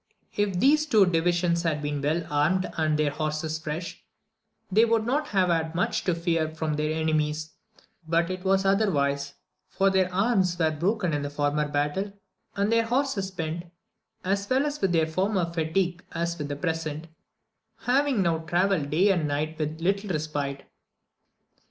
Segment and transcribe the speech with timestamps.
[0.35, 4.03] If these two divisions had been well armed, and their horses fresh,
[4.71, 7.51] they would not have had much to fear from their enemies;
[8.07, 9.35] but it was otherwise,
[9.69, 12.13] for their arms were broken in the former battle,
[12.55, 13.65] and their horses spent,
[14.25, 17.05] as well with their former fatigue as with the present,
[17.81, 20.63] having now travelled day and night with little respite.